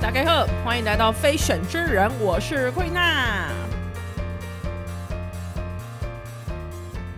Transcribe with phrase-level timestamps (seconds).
[0.00, 3.50] 大家好，欢迎来到非选之人，我是桂娜。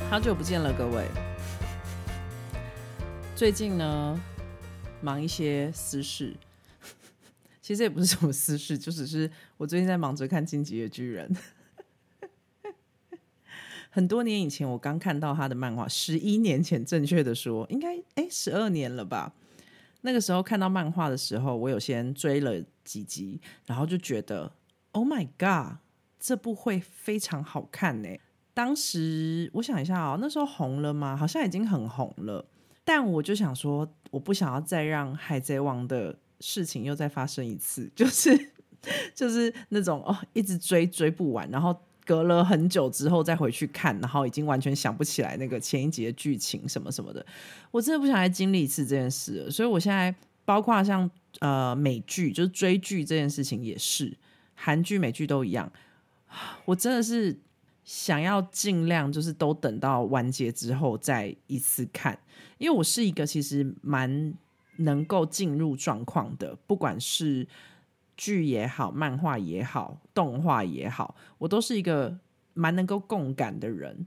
[0.09, 1.09] 好久不见了，各位。
[3.35, 4.21] 最近呢，
[5.01, 6.37] 忙一些私事，
[7.61, 11.29] 其实也不是什么私事，就只是我最近在忙着看《进击的巨人》。
[13.95, 19.33] 很多年以前，我刚看到他的漫画，十一年前，正确的说，应该哎十二年了吧。
[20.01, 24.51] 那个时候看到漫画的时候，我有先追了几集，然后就觉得
[24.91, 25.77] ，Oh my god，
[26.19, 28.09] 这部会非常好看呢。
[28.53, 31.17] 当时我想一下哦，那时候红了吗？
[31.17, 32.45] 好像已经很红了。
[32.85, 38.51] 但我就想说，我不想要再让海贼王的事情又再发生一次，就是
[39.15, 41.81] 就是那种哦，一直追追不完，然后。
[42.05, 47.25] 隔了很久之后再回去看，然后已经完全想不起来那个前一集的剧情什么什么的，
[47.71, 49.51] 我真的不想再经历一次这件事。
[49.51, 54.17] 所以我现在包括像呃美剧，就是追剧这件事情也是，
[54.55, 55.73] 韩剧、美剧都一样。
[56.67, 57.37] 我真的是
[57.85, 62.19] 想要尽量就是都等到完结之后再一次看，
[62.59, 64.35] 因为我是一个其实蛮
[64.77, 67.47] 能够进入状况的，不管是。
[68.17, 72.19] 剧也好，漫画也好，动画也好，我都是一个
[72.55, 74.07] 蛮能够共感的人。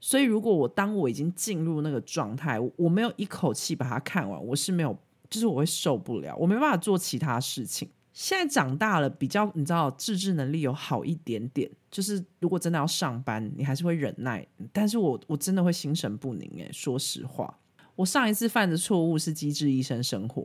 [0.00, 4.98] 所以，如果我当我已经进入那个状态，我没有一口气把它看完，我是没有，
[5.28, 7.90] 就是我会受不了，我没办法做其他事情。
[8.12, 11.70] 现在长大了，比较你知道，自制能力有好一点点。
[11.90, 16.50] 就是如果真的要上班，你还是会忍耐，但是我我真的会心神不宁。
[16.56, 17.59] 诶，说实话。
[18.00, 20.42] 我上一次犯的错误是《机智医生生活》，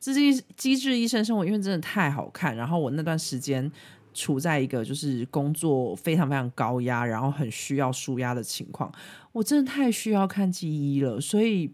[0.00, 3.70] 这机机智医生生活因为真的太好看，然后我那段时间
[4.14, 8.90] 处在一个就是工作非常非常高压，然后很需要舒压的情况，
[9.32, 11.70] 我真的太需要看记忆了，所以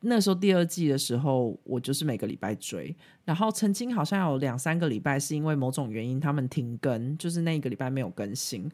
[0.00, 8.70] 那时候第二季的时候，我就是每个礼拜追，然后曾经好像有两三个礼拜是因为某种原因他们停更，就是那一个礼拜没有更新。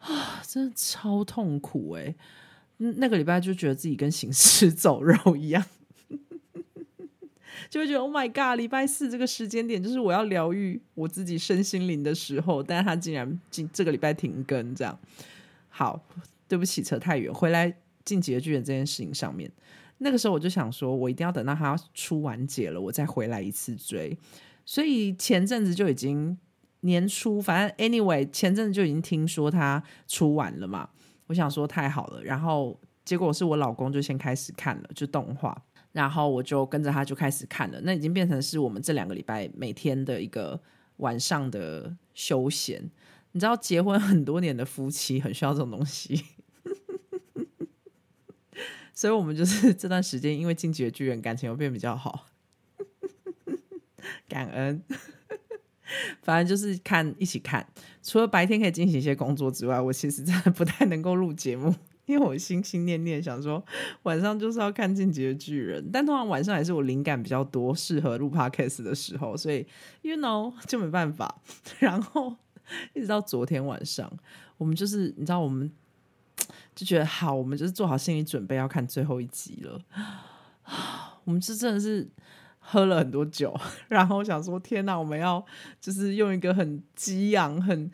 [0.00, 2.12] 啊，真的超痛苦哎。
[2.78, 5.64] 那个礼拜就觉得自己跟行尸 走肉一样，
[7.70, 8.58] 就会觉得 Oh my God！
[8.58, 14.98] 礼拜四这个时间点就是我要疗愈我自己身心灵的时候，但是他竟然今这个礼拜停更，这样
[15.68, 16.04] 好，
[16.48, 17.72] 对不起，扯太远，回来
[18.04, 19.50] 进结局这件事情上面，
[19.98, 24.18] 那个时候我就想说，我一定要等到他出完结了，我再回来一次追，
[24.64, 26.36] 所以前阵子就已经
[26.80, 30.90] 年初，反正 Anyway，前阵子就已经听说他出完了嘛。
[31.32, 35.56] 我想说太好了，然后结果是我老公就先开始看了，就动画，
[35.92, 40.60] 然后我就跟着他就开始看了，那已经变成是我们这两个礼拜每天的一个
[40.98, 42.90] 晚上的休闲。
[43.30, 46.22] 你知道，结婚很多年的夫妻很需要这种东西，
[48.92, 52.26] 所以我们就是这段时间因为进击的巨人感情又变比较好，
[54.28, 54.84] 感恩。
[56.22, 57.66] 反正就是看一起看，
[58.02, 61.74] 除了白天可以进行一些工作之外，我其实真的不太能够录节目，
[62.06, 63.64] 因为我心心念念想说
[64.02, 69.66] 晚上就是要看《进击的巨人》，但通常晚上也是我灵感比较多、适合录 podcast 的时候，所以
[70.02, 71.40] you know 就没办法。
[71.78, 72.36] 然后
[72.94, 74.10] 一直到昨天晚上，
[74.58, 75.70] 我们就是你知道，我们
[76.74, 79.80] 就觉得好，我们就是做好心理准备要看最后一集了。
[81.24, 82.08] 我们是真的是。
[82.64, 83.54] 喝了很多酒，
[83.88, 85.44] 然后想说：“天哪，我们要
[85.80, 87.90] 就是用一个很激昂、很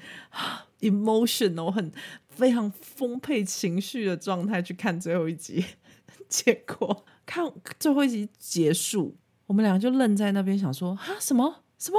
[0.81, 1.91] emotional、很
[2.29, 5.65] 非常丰沛情绪的状态去看最后一集。
[6.29, 11.99] ”结果看最后一集结束，我们两个就愣在那边，想说：“啊，什么什么？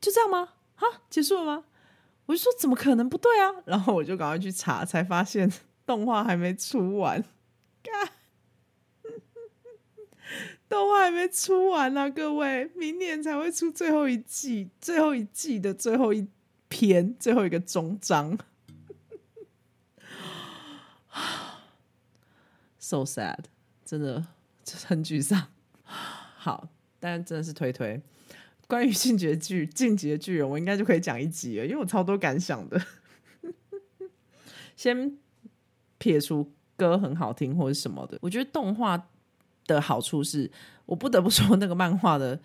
[0.00, 0.50] 就这样吗？
[0.76, 1.64] 啊，结束了吗？”
[2.26, 5.50] 我就说：“怎么可能不对啊？”然后我就赶快去查，才发现
[5.86, 7.24] 动画还没出完。
[10.74, 16.26] 动画还没出完呢，各位，明年才会出最后一季，最后一季的最后一
[16.68, 18.36] 篇，最后一个终章。
[22.80, 23.44] So sad，
[23.84, 24.26] 真的
[24.84, 25.46] 很沮丧。
[25.84, 26.68] 好，
[26.98, 28.02] 但真的是推推。
[28.66, 32.84] 关于进阶剧、 进阶巨人，我应该就可以讲一集了，因为我超多感想的。
[34.74, 35.16] 先
[35.98, 39.08] 撇除歌很好听或者什么的，我觉得动画。
[39.66, 40.50] 的好处是
[40.86, 42.38] 我不得不说，那个漫画的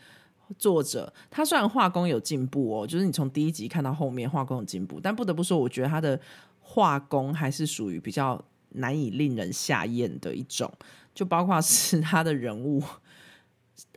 [0.57, 6.19] 作者，他虽然画工有进步哦，就是你从第一集看到后面画工有进步，但不得不说，我觉得他的
[6.61, 10.71] 画工还是属于比较难以令人下咽的一种，
[11.13, 12.81] 就包括是 他的人物，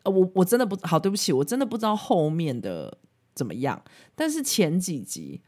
[0.03, 2.99] 呃，我我真的不好，对不起，我真的不知道后面的
[3.35, 3.83] 怎么样，
[4.15, 5.41] 但是前几集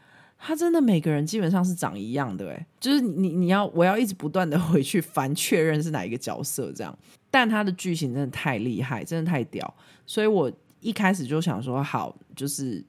[0.46, 6.94] 他真的每个人基本上是长一样的，哎，就是你你要我要一直不断的回去翻确认是哪一个角色这样，
[7.30, 9.74] 但他的剧情真的太厉害，真的太屌，
[10.04, 12.84] 所以我一开始就想说好，就是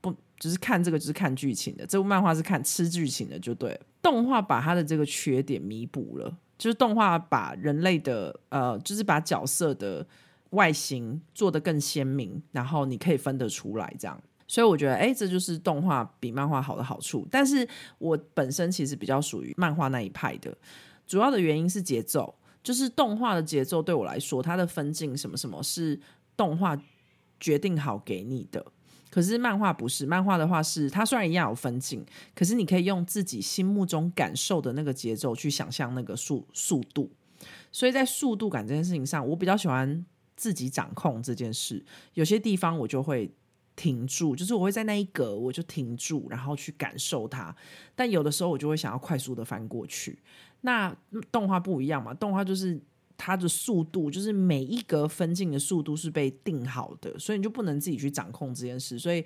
[0.00, 10.04] 不就是看这个就是看剧情的，这部漫画是看吃剧情的就对，动画把他的这个缺点弥补了，就是动画把人类的呃，就是把角色的
[10.50, 14.20] 外形做得更鲜明，然后你可以分得出来这样。
[14.48, 17.26] 所以我觉得，哎，这就是动画比漫画好的好处。
[17.30, 20.56] 但是我本身其实比较属于漫画那一派的，
[21.06, 22.32] 主要的原因是节奏，
[22.62, 25.98] 就是动画的节奏对我来说，它的分镜什么什么是
[26.36, 26.80] 动画
[27.40, 28.64] 决定好给你的。
[29.10, 37.10] 可是漫画不是，漫画的话是它虽然一样有分镜，可是你可以用自己心目中感受的那个节奏去想象那个速速度。
[37.72, 40.06] 所以在速度感这件事情上，我比较喜欢
[40.36, 41.84] 自己掌控这件事。
[42.14, 43.28] 有些地方我就会。
[43.76, 47.54] 停住，就是我会在那一格我就停住，然后去感受它。
[47.94, 50.18] 但有的时候我就会想要快速的翻过去。
[50.62, 50.92] 那
[51.30, 52.12] 动画不一样嘛？
[52.14, 52.80] 动画就是
[53.16, 58.98] 它的速度，就是每一格分镜的速度是被定好的，所以你就不能自己去掌控这件事。
[58.98, 59.24] 所以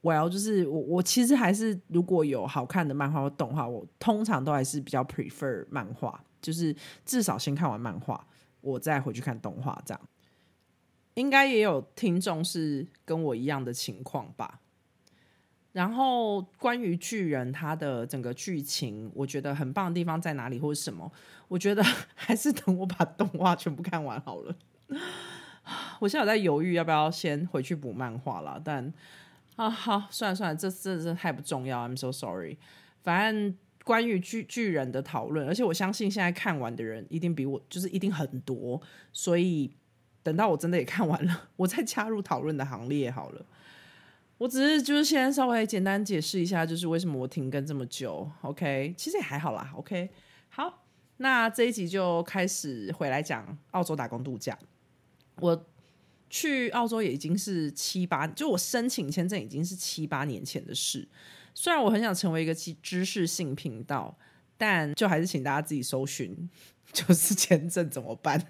[0.00, 6.74] 我要就是我我其实还是如果有好看的漫画或动画，我通常都还是比较 prefer 漫画，就是
[7.04, 8.26] 至少先看完漫画，
[8.60, 10.00] 我再回去看动画这样。
[11.14, 14.60] 应该也有听众是跟我一样的情况吧。
[15.72, 21.10] 然后关于巨人他的整个剧情，我觉得很棒的地方在哪里，或者什么？
[21.48, 21.82] 我觉得
[22.14, 24.54] 还是等我把动画全部看完好了。
[26.00, 28.92] 我现在有在犹豫要不要先回去补漫画了，但
[29.56, 31.88] 啊，好，算了算了，这这这太不重要。
[31.88, 32.58] I'm so sorry。
[33.02, 39.72] 反正关于巨巨人的讨论，而且我相信现在看完的人一定比我就是一定很多，所以。
[40.22, 43.44] 等到我真的也看完了，我再加入讨论的行列好了。
[44.38, 48.28] 我只是就是先稍微简单解释一下，就是为什么我停更这么久。
[48.40, 49.72] OK，其实也还好啦。
[49.76, 50.10] OK，
[50.48, 50.84] 好，
[51.18, 54.58] 那这一集就开始回来讲澳洲打工度假。
[55.36, 55.66] 我
[56.28, 61.06] 去澳洲也已经是七八，就我申请签证已经是七八年前的事。
[61.54, 64.16] 虽然我很想成为一个知知识性频道，
[64.56, 66.50] 但就还是请大家自己搜寻，
[66.92, 68.44] 就是签证怎么办。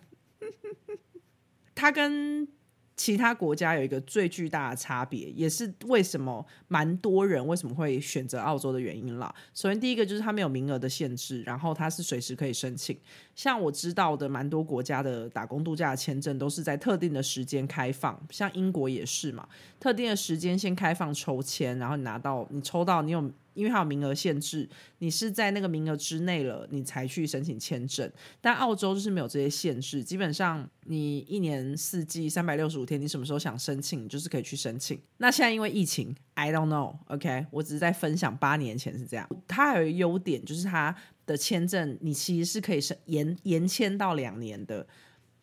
[1.82, 2.46] 它跟
[2.94, 9.34] 其他国家有一个最巨大的差别，也是为什么蛮多人为什么会选择澳洲的原因啦。
[9.52, 12.96] 首先，第一个就是它没有名额的限制，然后它是随时可以申请。
[13.34, 19.48] 像我知道的，蛮多国家的打工度假签证都是在特定的时间开放，像英国也是嘛，
[19.80, 23.28] 特定的时间先开放抽签，然后你拿到你抽到你有。
[23.54, 24.68] 因为它有名额限制，
[24.98, 28.10] 你是在那个名额之内了，你才去申请签证。
[28.40, 34.98] 但澳洲就是没有这些限制，基本上你一年四季三百六十五天，你什么时候想申请，就是可以去申请。
[35.18, 39.28] 那现在因为疫情，I don't know，OK，我只是在分享八年前是这样。
[39.46, 40.94] 它还有一个优点，就是它
[41.26, 44.86] 的签证你其实是可以申延延签到两年的。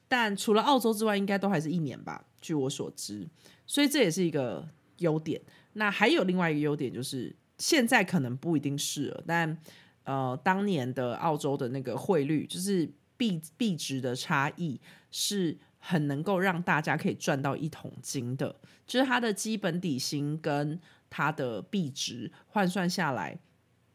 [0.08, 3.28] 但除了澳洲之外，应该都还是一年吧，据我所知。
[3.68, 4.68] 所以这也是一个
[4.98, 5.40] 优点。
[5.74, 7.36] 那还有另外一个优点就是。
[7.60, 9.58] 现在可能不一定是了，但
[10.06, 18.56] 呃，当年的澳洲的那个汇率，就是币币值的差异，是很能够让大家可以赚到一桶金的。
[18.88, 20.80] 就是它的基本底薪跟
[21.12, 23.38] 它的币值换算下来，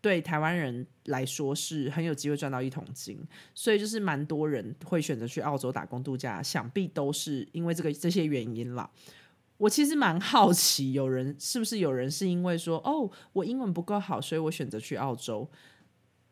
[0.01, 3.19] 对台湾人来说是很有机会赚到一桶金。
[3.55, 8.89] 所以就是蛮多人会选择去澳洲打工度假，想必都是因为这个这些原因啦。
[9.57, 15.49] 我其实蛮好奇，有人是不是有人是因为说哦，我英文不够好，所以我选择去澳洲。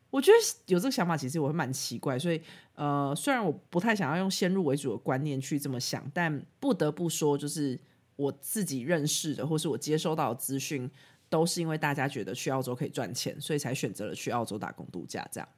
[0.09, 0.37] 我觉得
[0.67, 2.19] 有这个想法，其实我会蛮奇怪。
[2.19, 2.39] 所以
[2.75, 7.79] 呃，虽然我不太想要用先入为主的观念去这么想，但不得不说，就是
[8.17, 10.91] 我自己认识的，或是我接收到的资讯，
[11.29, 15.27] 都是因为大家觉得去澳洲可以赚钱，所以才选择了去澳洲打工度假。
[15.31, 15.49] 这样，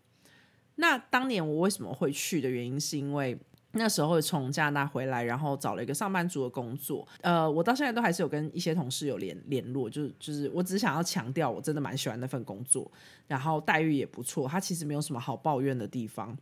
[0.75, 3.37] 那当年我为什么会去的原因，是因为。
[3.77, 7.05] 那时候从加拿大回来，然后找了一个上班族的工作。
[7.21, 12.89] 呃，我到现在都还是有跟一些同事有联联络，就是就是，我只想要强调，我真的蛮喜欢那份工作，
[13.27, 14.47] 然后待遇也不错。
[14.47, 16.37] 他其实没有什么好抱怨的地方。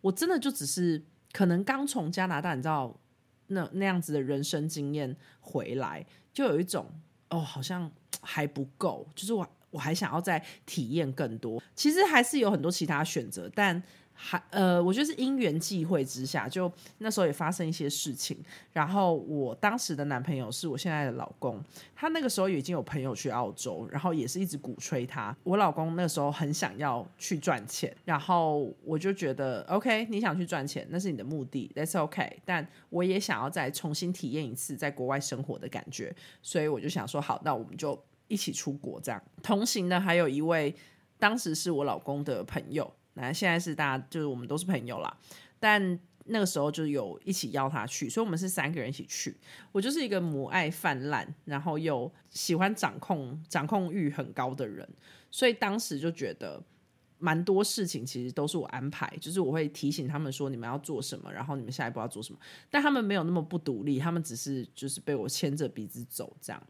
[0.00, 2.98] 我真的就只是可能刚从加拿大，你知道
[3.48, 6.86] 那那样子的人生经验回来，就有一种
[7.28, 7.90] 哦，好像
[8.22, 11.62] 还不够，就是我我还想要再体验更多。
[11.74, 13.82] 其实还是有很多其他选择，但。
[14.22, 18.36] 还呃，我觉得是因缘际会之下，就那时候也发生一些事情。
[18.70, 21.58] 然后我当时的男朋友是我现在的老公，
[21.96, 25.34] 他那个时候已经有朋友去澳洲，然后也是一直鼓吹他。
[25.42, 32.42] 我老公那时候很想要去赚钱，然后我就觉得 OK，你想去赚钱，那是你的目的，That's OK。
[32.44, 37.98] 但我也想要再重新体验一次在国外生活的感觉，所以我就想说好，那我们就
[38.28, 39.22] 一起出国这样。
[39.42, 40.74] 同行的还有一位，
[41.18, 45.16] 当时是我老公的朋友，那现在是大家就是我们都是朋友啦。
[45.58, 49.36] 但那个时候就有一起邀他去，所以我们是三个人一起去。
[49.72, 54.88] 我就是一个母爱泛滥，然后又喜欢掌控、掌控欲很高的人，
[55.30, 56.62] 所以当时就觉得。
[57.22, 62.38] 蛮多事情其实都是我安排，就是我会提醒他们说你们要做什么，然后你们下一步要做什么。
[62.70, 66.62] 但他们没有那么不独立，他们只是就是被我牵着鼻子走这样。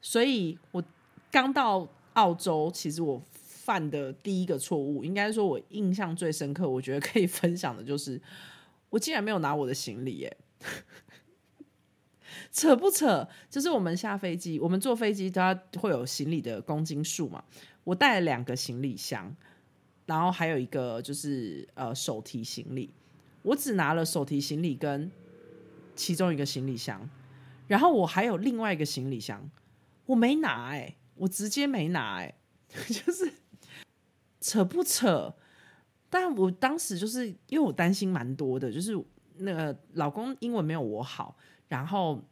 [0.00, 0.82] 所以我
[1.30, 3.22] 刚到澳洲，其实我
[3.64, 8.20] 犯的第一个错误，应该说我印象最深刻，我觉得可以 分享的就是，
[8.90, 10.36] 我竟然没有拿我的行李耶，
[12.52, 13.26] 扯不扯？
[13.48, 17.42] 就是我们下飞机，我们坐飞机都要会有行李的公斤数嘛，
[17.84, 19.34] 我带了两个行李箱。
[20.06, 22.90] 然后还有一个就是呃手提行李，
[23.40, 25.10] 我只拿了手提行李跟
[25.96, 27.08] 其中一个行李箱，
[27.66, 29.50] 然后我还有另外一个行李箱，
[30.04, 32.34] 我没拿哎，我直接没拿哎，
[32.68, 33.32] 就是
[34.44, 35.34] 扯不扯？
[36.10, 38.92] 但我当时就是因为我担心蛮多的，就是
[39.38, 41.34] 那个老公英文没有我好，
[41.68, 42.22] 然后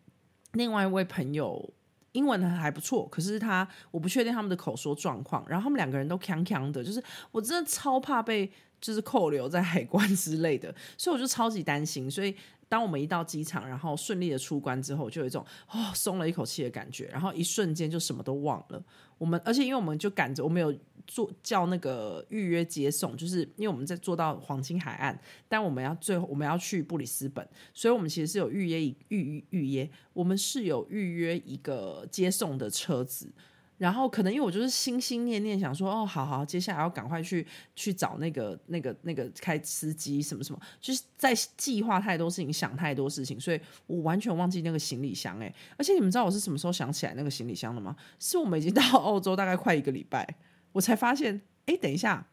[0.52, 1.72] 另外一位朋友。
[2.12, 5.42] 英文还不错，可是他我不确定他们的口说状况。
[5.48, 8.52] 然后他们两个人都锵锵的，就是我真的超怕被
[8.82, 12.10] 就是扣留在海关之类的，所以我就超级担心。
[12.10, 12.36] 所以
[12.68, 17.06] 当我们一到机场，然后顺利的出关之后，就有一种哦松了一口气的感觉。
[17.06, 18.84] 然后一瞬间就什么都忘了。
[19.16, 20.70] 我们而且因为我们就赶着，我们有。
[21.06, 25.18] 做叫那个预约接送，就是因为我们在做到黄金海岸，
[25.48, 33.32] 但我们要最后我们要去布里斯本，所以我们其实是有预约预预预约，我们是有预约一个接送的车子。
[33.78, 37.44] 然后可能因为我就是心心念念想说，哦，好好，接下来要赶快去
[37.74, 45.36] 去找那个那个那个开司机什么什么，就是在计划太多事情，想太多事情，所以我完全忘记那个行李箱。
[45.40, 47.96] 哎，而且你们知道我是什么时候想起来那个行李箱的吗？
[48.20, 50.24] 是我们已经到 澳洲大概快一个礼拜。
[50.72, 52.26] 我才发现，哎，等一下，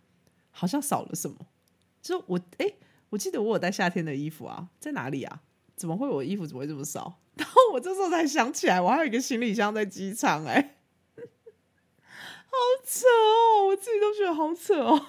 [0.51, 1.37] 好像少了什么。
[2.01, 2.73] 就我，哎，
[3.09, 5.41] 我记得我有带夏天的衣服啊，在哪里啊？
[5.75, 7.19] 怎么会我衣服怎么会这么少？
[7.35, 10.77] 然后我这时候才想起来，我还有一个行李箱在机场，哎，
[11.15, 15.07] 好扯哦，我自己都觉得好扯哦。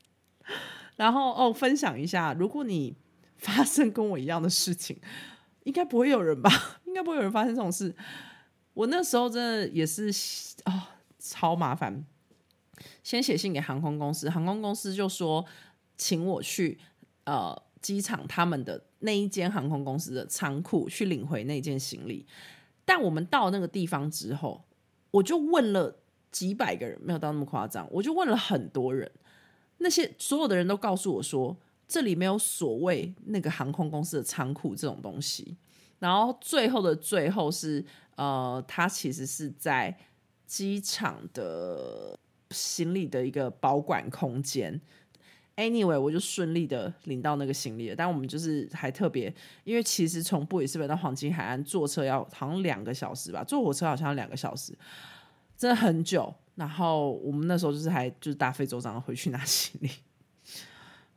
[0.96, 2.96] 然后哦，分享一下，如果你
[3.36, 4.98] 发生跟我一样的事情，
[5.64, 6.50] 应该不会有人吧？
[6.84, 7.94] 应该不会有人发生这种事。
[8.72, 10.10] 我那时候真的也是
[10.64, 12.04] 啊，超麻烦。
[13.02, 15.44] 先写信给航空公司，航空公司就说
[15.96, 16.78] 请我去
[17.24, 22.26] 呃机场他们的那一间航空公司的仓库去领回那件行李。
[22.84, 24.62] 但我们到那个地方之后，
[25.10, 25.96] 我就问了
[26.30, 29.10] 几百个人，没有到那么夸张，我就问了很多人，
[29.78, 31.56] 那些所有的人都告诉我说，
[31.88, 35.56] 这里没有所谓那个航空公司的仓库这种东西。
[35.98, 37.84] 然后最后的最后是
[38.16, 39.96] 呃，他其实是在
[40.46, 42.18] 机场的。
[42.50, 44.80] 行李的一个保管空间
[45.56, 47.96] ，anyway，我就顺利的领到那个行李了。
[47.96, 49.34] 但我们就是还特别，
[49.64, 54.72] 因为其实从布里斯本到黄金海岸坐车要好像两个小时吧，坐火车好像要两个小时，
[55.56, 56.34] 真的很久。
[56.54, 59.90] 然后我们那时候就是还就是大费周章回去拿行李。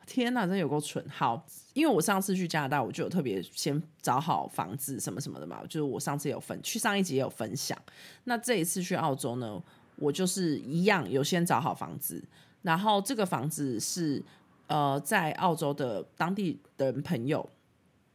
[0.05, 1.07] 天哪，真有够蠢！
[1.07, 7.77] 好，因为我上次去加拿大，我就有特别先找好房子什么什么的嘛，就是我上次有分去上一集也有分享。
[8.23, 9.61] 那这一次去澳洲呢？
[9.99, 12.23] 我就是一样，有先找好房子，
[12.61, 14.23] 然后这个房子是
[14.67, 17.47] 呃在澳洲的当地的朋友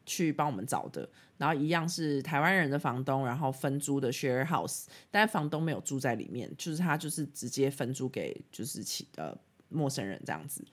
[0.06, 9.36] 去帮我们找的，然后一样是台湾人的房东，然后分租的 share house，但房东没有住在里面，就是他就是直接分租给就是其呃
[9.68, 10.64] 陌生人这样子，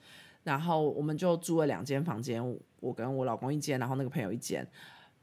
[0.42, 2.42] 然后我们就租了两间房间，
[2.80, 4.66] 我跟我老公一间，然后那个朋友一间，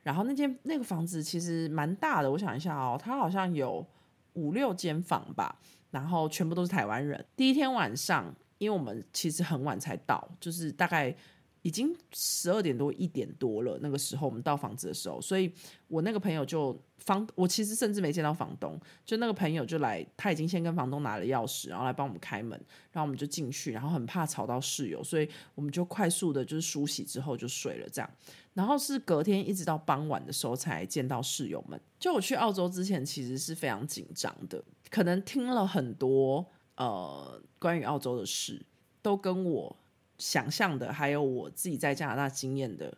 [0.04, 3.86] 然后那间那个房子其实蛮大的，我想一下哦，它好像有
[4.34, 5.60] 五六间房吧。
[5.92, 7.24] 然后全部都是台湾人。
[7.36, 11.16] 第一天晚上，因为我们其实很晚才到，就是大概
[11.62, 13.78] 已经十二点多一点多了。
[13.82, 15.52] 那个时候我们到房子的时候，所以
[15.88, 22.52] 我那个朋友就房，我其实甚至没见到房东，就那个朋友就来，他已经先跟房东拿了钥匙，然后来帮我们开门，
[22.92, 28.10] 然后我们就进去，然后很怕吵到室友，所以我们就快速的就是梳洗之后就睡了这样。
[28.54, 31.80] 然后是隔天一直到傍晚的时候才见到室友们。
[31.98, 34.62] 就我去澳洲之前，其实是非常紧张的。
[34.90, 38.66] 可能听了很多呃关于澳洲的事，
[39.02, 39.76] 都跟我
[40.18, 42.98] 想象的，还有我自己在加拿大经验的，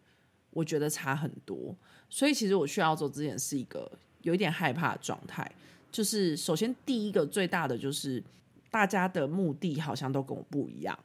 [0.51, 1.75] 我觉得差很多。
[2.09, 5.49] 所以其实我去澳洲之前是一个有一点害怕的状态。
[5.91, 8.23] 就是首先第一个最大的就是
[8.69, 10.97] 大家的目的好像都跟我不一样。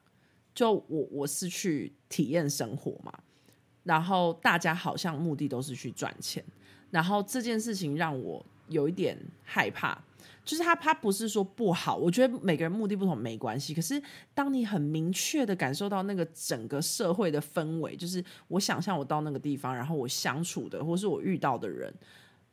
[0.55, 3.13] 就我我是去体验生活嘛，
[3.83, 6.43] 然后大家好像目的都是去赚钱，
[6.91, 10.03] 然后这件事情让我有一点害怕。
[10.45, 13.75] 就是他，他不是说不好，我觉得每个人目的不同没关系。
[13.75, 14.01] 可是
[14.33, 21.93] 当你很明确的感受到那个整个社会的氛围，就是我想象我到那个地方，然后我相处的或是我遇到的人，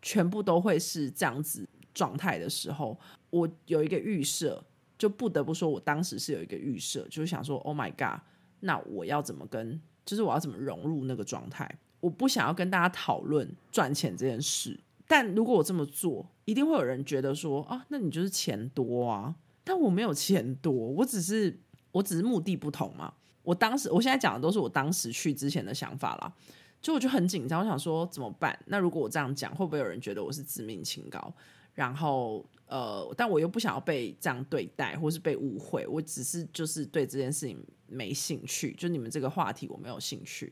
[0.02, 4.64] 全部都会是这样子状态的时候，我有一个预设，
[4.98, 8.20] 就不得不说我当时是有一个预设，就是想说，Oh my god，
[8.62, 11.70] 那我要怎么跟，就是我要怎么融入那个状态？
[12.00, 14.80] 我不想要跟大家讨论赚钱这件事。
[15.14, 19.36] 但如果我这么做，一定会有人觉得说啊，那你就是钱多啊。
[19.64, 21.56] 但我没有钱多，我只是
[21.92, 23.14] 我只是目的不同嘛。
[23.44, 26.34] 我当时我现在讲的都是我当时去之前的想法啦。
[26.82, 28.58] 就我就很紧张，我想说怎么办？
[28.66, 31.32] 那如果我这样讲，会不会有人觉得我是自命清高？
[31.76, 35.86] 然后呃，但我又不想要被这样对待，或是被误会。
[35.86, 40.52] 我只是就是对这件事情没兴趣，就你们这个话题我没有兴趣。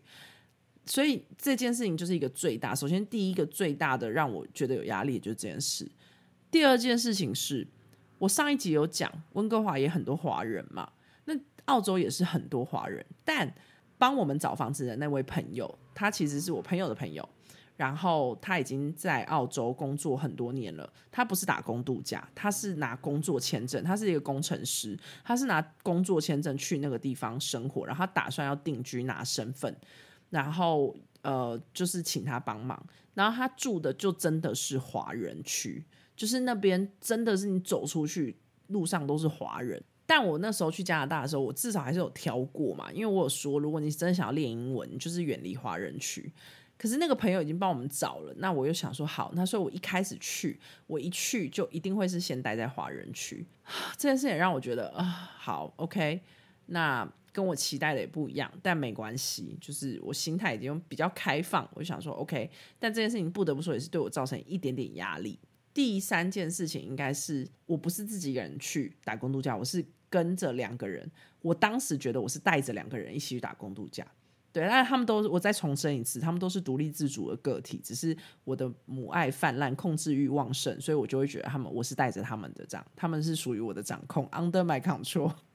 [0.86, 2.74] 所以这件事情就是一个最大。
[2.74, 5.90] 首先，第一个最大的让我觉得有压力，就是这件事。
[6.50, 7.66] 第二件事情是，
[8.18, 10.92] 我上一集有讲，温哥华也很多华人嘛，
[11.26, 11.34] 那
[11.66, 13.06] 澳洲也是很多华人。
[13.24, 13.54] 但
[13.98, 17.28] 帮我们找房子的那位朋友，他其实是我朋友的朋友，
[17.78, 20.92] 然后他已经在澳洲工作很多年了。
[21.12, 29.74] 他不是打工度假，他是拿工作签证，他是一个工程师，他是拿工作签证去那个地方生活，然后他打算要定居拿身份。
[30.32, 32.84] 然后呃，就是请他帮忙。
[33.14, 35.86] 然后他住的就真的是华人区，
[36.16, 39.84] 就是那边真的是你走出去路上都是华人。
[40.06, 46.32] 但我那时候去加拿大的时候，我至少还是有挑过嘛，因为我有说，如果你真的想要练英文，就是远离华人区。
[46.78, 50.58] 可是那个朋友已经帮我们找了，那我又想说好，那所以我一开始去，
[50.88, 53.46] 我一去就一定会是先待在华人区。
[53.98, 55.04] 这件事也让我觉得啊，
[55.38, 56.22] 好，OK，
[56.68, 57.12] 那。
[57.32, 62.50] 跟我期待的也不一样，但没关系，就是我心态已经比较开放，我就想说 OK。
[62.78, 65.40] 但这件事情不得不说也是对我造成一点点压力。
[65.74, 71.10] 第三件事情应该是我不是自己一个人去打工度假，我是跟着两个人。
[71.42, 74.06] 我当时觉得我是带着两个人一起去打工度假，
[74.52, 85.34] 对，但他们都我再重申一次，他们都是独立自主的个体，只是我的母爱泛滥，控制欲旺盛，所以我就会觉得他们我是带着他们的这样，他们是属于我的掌控，under my control。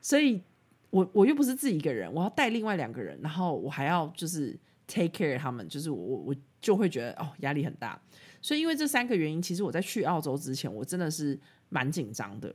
[0.00, 0.42] 所以，
[0.90, 8.00] 我我又不是自己一个人，我要带另外两个人，然后我还要就是 take care 他们，就是我我就会觉得哦压力很大。
[8.40, 11.36] 所以因为这三个原因，其实我在去澳洲之前，我真的是
[11.68, 12.54] 蛮紧张的。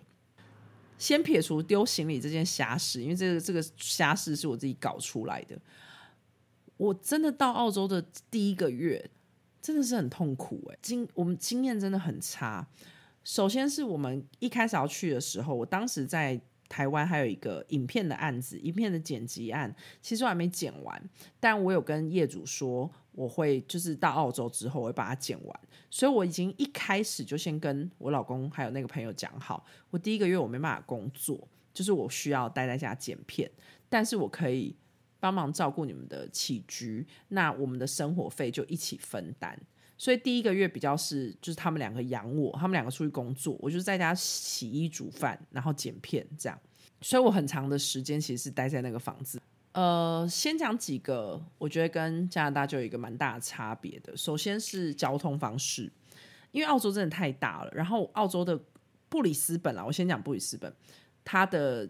[0.97, 5.59] 先撇除丢行李这件瞎事，因为这个这个瞎事是我自己搞出来的。
[6.77, 9.09] 我真的到澳洲的第一个月，
[9.61, 12.65] 真的是很痛苦哎，经我们经验真的很差。
[13.23, 16.39] 首先是我们一开始要去的时候，我当时在。
[16.69, 33.49] 台湾还有一个影片的案子，影片的剪辑案，其实我还没剪完，但我有跟业主说，我会就是到澳洲之后，我会把它剪完，所以我已经一开始就先跟我老公还有那个朋友讲好，我第一个月我没办法工作，就是我需要待在家剪片，
[33.89, 34.75] 但是我可以
[35.19, 39.59] 帮忙照顾你们的起居，那我们的生活费就一起分担。
[39.99, 46.57] 所以第一个月比较是，就是他们两个养我，他们两个出去工作，我就在家洗衣煮饭，然后剪片这样。
[47.01, 49.41] 所以我很长的时间其实是待在那个房子。
[49.73, 54.15] 呃，先讲几个，我觉得跟加拿大就有一个蛮大的差别的。
[54.15, 55.91] 首先是交通方式，
[56.51, 57.71] 因为澳洲真的太大了。
[57.75, 58.57] 然后澳洲的
[59.09, 60.73] 布里斯本啊，我先讲布里斯本，
[61.23, 61.89] 它的。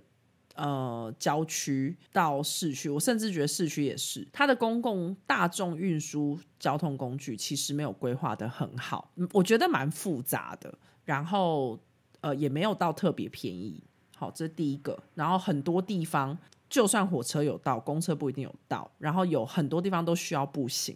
[0.59, 10.77] 呃，郊区到市区，我甚至觉得市区也是它的公共大众运输交通工具，其实没有规划的很好，我觉得蛮复杂的。
[11.05, 11.79] 然后
[12.19, 13.81] 呃，也没有到特别便宜。
[14.17, 15.01] 好，这是第一个。
[15.15, 16.37] 然后很多地方，
[16.69, 18.91] 就算火车有到，公车不一定有到。
[18.97, 20.93] 然后有很多地方都需要步行，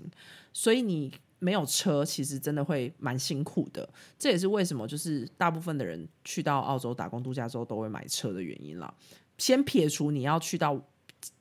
[0.52, 3.88] 所以你没有车，其实真的会蛮辛苦的。
[4.20, 8.94] 这也是为什么就是大部分的人去到澳洲打工度假之后都会买车的原因了。
[9.38, 10.82] 先撇除你要去到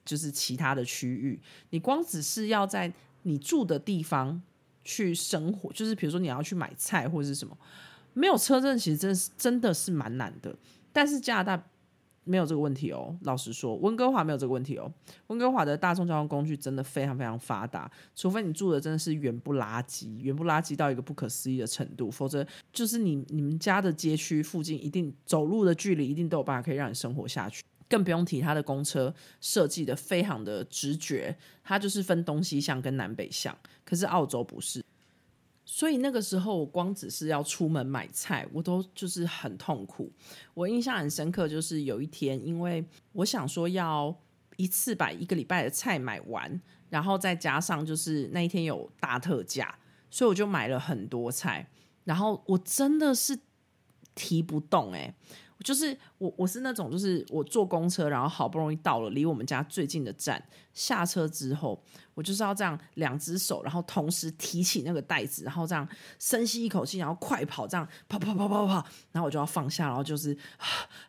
[0.04, 4.40] 就是其他的区域，你光只是要在你住的地方
[4.82, 7.56] 去生活，就是比如说你要去买菜或者是什么，
[8.12, 10.54] 没有车证其实真是真的是蛮难的。
[10.92, 11.64] 但是加拿大
[12.24, 14.92] 没有这个问题哦，老实说，温哥华没有这个问题哦。
[15.28, 27.62] 温哥华的大众交通工具真的非常非常发达，除非你住的真的是远不拉几，远不拉几到一个不可思议的程度，否则就是你你们家的街区附近一定走路的距离一定都有办法可以让你生活下去。
[27.92, 33.54] 更不用提它的公车设计的非常的直觉，它就是分东西向跟南北向。
[33.84, 34.82] 可是澳洲不是，
[35.66, 40.10] 所以那个时候我光只是要出门买菜，我都就是很痛苦。
[40.54, 44.18] 我印象很深刻，就是有一天，因为我想说要
[44.56, 49.78] 一次把一个礼拜的菜买完，然后再加上就是那一天有大特价，
[50.10, 51.68] 所以我就买了很多菜，
[52.04, 53.38] 然后我真的是
[54.14, 55.14] 提不动哎。
[55.62, 61.82] 就是我，我是那种，就是我坐公车，然后好不容易到了离我们家最近的站，下车之后，
[62.14, 65.86] 我就是要这样两只手，然后同时提起那个袋子，然后这样
[66.18, 68.74] 深吸一口气，然后快跑，这样跑跑跑跑跑，
[69.12, 70.36] 然后我就要放下，然后就是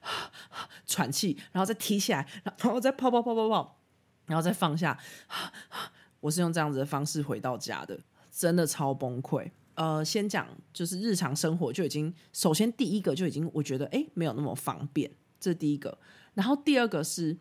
[0.86, 3.80] 喘气，然后再提起来，然后再跑跑跑跑跑，
[4.26, 4.98] 然后再放下。
[6.20, 8.00] 我是用这样子的方式回到家的，
[8.32, 9.52] 真的超崩溃。
[9.76, 15.10] 呃，先讲就是日常生活就已经，首先第一个就已经，我觉得哎，没有那么方便，
[15.40, 15.98] 这是第一个。
[16.36, 17.36] 然后第二个是，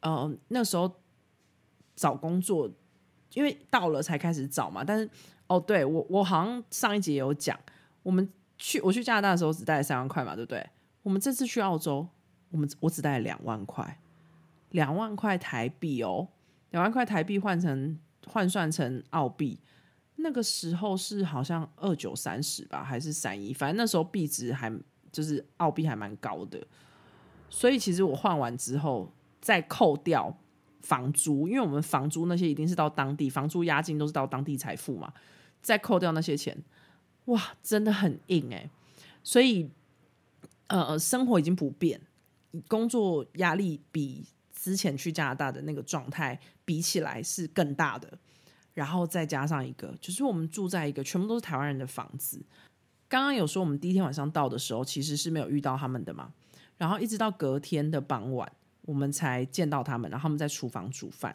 [0.00, 1.00] 呃，那时候
[1.96, 2.70] 找工作，
[3.32, 4.84] 因为到了才开始找嘛。
[4.84, 5.08] 但是
[5.46, 7.58] 哦，对我我好像上一集有讲，
[8.02, 10.68] 我们去我去加拿大的时候只带了三万块嘛，对不对？
[11.02, 12.06] 我们这次去澳洲，
[12.50, 13.98] 我们我只带了两万块，
[14.70, 16.28] 两万块台币哦，
[16.70, 19.58] 两万块台币换成换算成澳币。
[20.20, 23.54] 那个时候是好像二九三十吧，还是三一？
[23.54, 24.72] 反正那时候币值还
[25.12, 26.60] 就是澳币还蛮高的，
[27.48, 30.36] 所以其实我换完之后再扣掉
[30.82, 35.12] 房租，因为我们房租那些一定是到当地，房租押金都是到当地才付嘛，
[35.62, 36.56] 再扣掉那些钱，
[37.26, 38.68] 哇，真的很硬哎！
[39.22, 39.70] 所以
[40.66, 42.00] 呃，生活已经不变，
[42.66, 48.18] 工作压力比之前去加拿大的那个状态比起来是更大的。
[48.78, 52.40] 然后再加上一个，就是我们住在一个全部都是台湾人的房子。
[53.08, 56.32] 刚刚有说我们第一天晚上到的时候，其实是没有遇到他们的嘛。
[56.76, 58.48] 然后一直到隔天的傍晚，
[58.82, 61.34] 我们才见到他们，然后他们在厨房煮饭。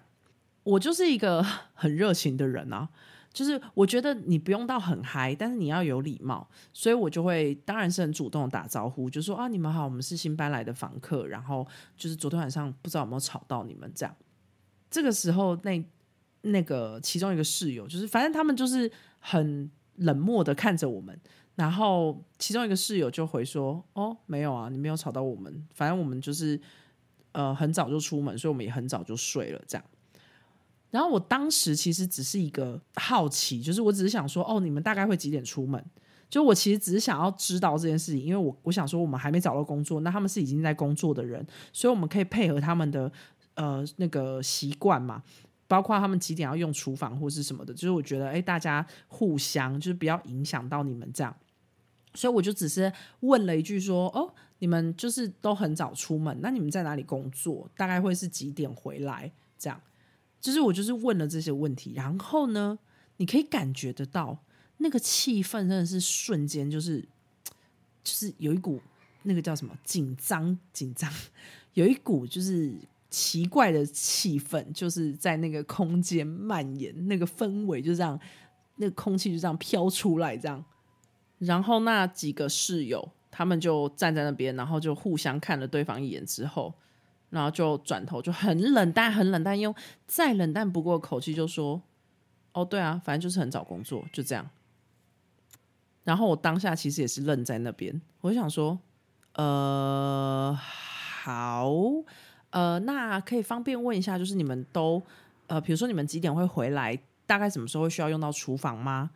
[0.63, 2.87] 我就是一个很热情的人啊，
[3.33, 14.15] 就是我觉得你不用到很嗨，但是你要有礼貌，所以我就会当然是很主动打招呼，就说啊你们好，我们是新搬来的房客，然后就是昨天晚上不知道有没有吵到你们这样。
[14.89, 15.83] 这个时候那。
[16.43, 21.19] 那个其中一个室友，就是反正他们就是很冷漠的看着我们，
[21.55, 26.59] 然后其中一个室友就回说：“哦，没有啊，你没有吵到我们，反正我们就是
[27.31, 29.85] 呃很早就出门，所以我们也很早就睡了。”这样。
[30.91, 35.83] 然后我当时其实只是一个好奇，就是我只是想说：“哦，你们大概会几点出门？”
[36.29, 43.11] 就我其实只是想要知道这件事情，因为我我想说我们还没找到工作，那他们是已经在工作的人，所以我们可以配合他们的
[43.53, 45.21] 呃那个习惯嘛。
[45.73, 51.35] 包括他们几点要用厨房或是什么的，就是我觉得，哎，大家互相就是不要影响到你们这样，
[52.13, 57.67] 所以我就只是问了一句说，哦，你们就是都很早出门，那你们在哪里工作？
[57.75, 59.31] 大概会是几点回来？
[59.57, 59.81] 这样，
[60.39, 62.77] 就是我就是问了这些问题，然后呢，
[63.17, 64.37] 你可以感觉得到
[64.77, 67.01] 那个气氛真的是瞬间就是
[68.03, 68.79] 就是有一股
[69.23, 71.11] 那个叫什么紧张紧张，
[71.73, 72.77] 有一股就是。
[73.13, 78.19] 奇怪的气氛就是在那个空间蔓延，那个氛围就这样，
[78.77, 80.65] 那个空气就这样飘出来，这样。
[81.37, 86.73] 然后那几个室友他们就站在那边，然后就互相看了对方一眼之后，
[87.29, 89.75] 然后就转头就很冷淡、很冷淡，用
[90.07, 91.79] 再冷淡不过口气就说
[92.53, 94.49] ：“哦，对啊，反正就是很找工作，就这样。”
[96.03, 98.79] 然后我当下其实也是愣在那边，我就想说
[99.37, 101.71] ：“呃，好。”
[102.53, 105.01] 呃，那可以方便问一下，就是你们都
[105.47, 106.97] 呃，比如说你们几点会回来？
[107.25, 109.09] 大概什么时候会需要用到厨房吗？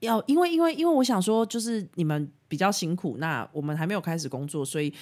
[0.00, 4.92] 要因为因为因为我想说，就是你们比较辛苦，那我们还没有开始工作，所以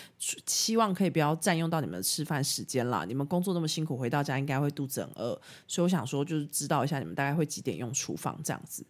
[0.46, 3.04] 希望可以不要占用到你们的吃饭时间啦。
[3.04, 8.86] 你们工作那么辛苦，回到家应该会肚子很饿，所以我想说，就是知道一下你们大概会几点用厨房这样子。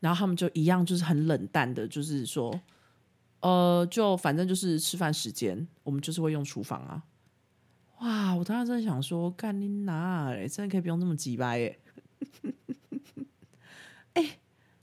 [0.00, 2.60] 然后他们就一样，就是很冷淡的，就是说，
[3.40, 7.02] 呃，就反正就是吃饭时间，我们就是会用厨房啊。
[8.02, 8.34] 哇！
[8.34, 10.34] 我当时真的想说，干你哪？
[10.48, 11.78] 真的可以不用那么急掰耶！
[14.14, 14.38] 哎，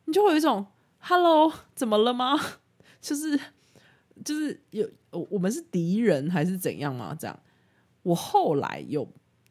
[0.06, 0.66] 你就会有一种
[1.00, 2.40] “hello”，怎么了吗？
[3.02, 3.40] 就是
[4.24, 7.14] 就是有我们是敌人还是怎样吗？
[7.14, 7.38] 这样，
[8.04, 9.08] 我后来有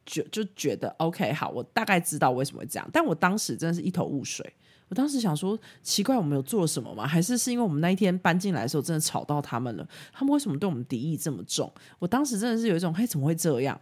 [0.07, 4.55] 觉就觉得 OK，好，我大概知道为什么会这样，但我当时真的是一头雾水。
[4.89, 7.07] 我当时想说，奇怪，我们有做了什么吗？
[7.07, 9.89] 还是是因为我们那一天搬进来的时候，真的吵到他们了？
[10.13, 11.71] 他们为什么对我们敌意这么重？
[11.99, 13.79] 我当时真的是有一种，嘿，怎么会这样？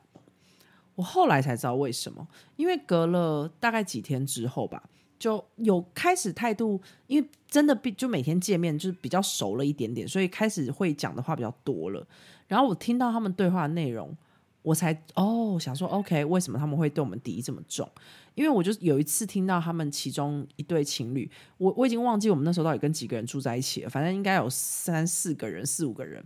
[0.95, 4.83] 我后来才知道为什么，因为隔了大概几天之后吧，
[5.19, 12.07] 就有开始态度，因为真的比就每天见面就是比较熟了一点点，所以开始会讲的话比较多了。
[12.49, 14.17] 然后我听到他们对话的内容。
[14.63, 17.89] 我才哦想说，OK，为什么他们会对我们敌意这么重？
[18.37, 26.25] 因为我就有一次听到他们其中一对情侣，我我已经忘记我们那时候到底跟几个人住在一起了，反正应该有三四个人、四五个人。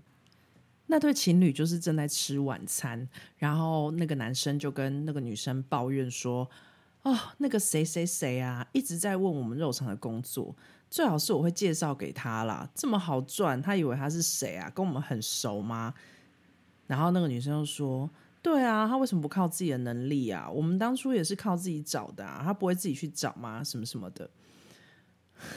[0.86, 6.50] 那对情侣就是正在吃晚餐，然后那个男生就跟那个女生抱怨说
[7.02, 10.52] ：“哦，那个谁谁谁啊，一直在问我们肉肠的工作，
[10.90, 14.68] 最好是我会介绍给他啦，这么好赚，他以为他是谁啊？
[14.74, 15.94] 跟我们很熟吗？
[16.88, 18.10] 然后那个女生又说
[18.42, 20.48] ：“对啊，他为什么不靠自己的能力啊？
[20.50, 23.62] 我们当初也是靠自己找的啊，他不会自己去找吗？
[23.62, 24.30] 什么什么的。”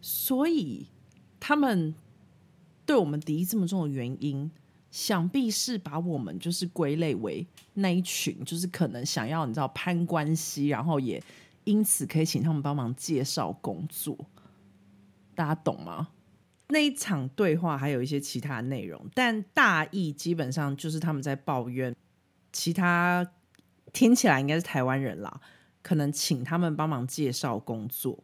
[0.00, 0.86] 所以
[1.40, 1.94] 他们
[2.86, 4.50] 对我们敌意这么重的原因，
[4.90, 11.20] 想必是把我们就是归类为那一群，就是可能想要你知道攀关系，然后也
[11.64, 14.16] 因此可以请他们帮忙介绍工作。
[15.34, 16.10] 大家懂吗？
[16.74, 21.94] 那一场对话还有一些其他内容，但大意基本上就是他们在抱怨
[22.52, 23.26] 其他
[23.92, 25.40] 听起来应该是台湾人啦，
[25.80, 28.22] 可能请他们帮忙介绍工作。